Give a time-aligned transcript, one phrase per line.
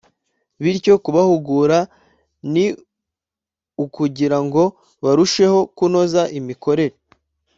[0.63, 1.79] bityo kubahugura
[2.53, 2.65] ni
[3.83, 4.63] ukugira ngo
[5.03, 6.95] barusheho kunoza imikorere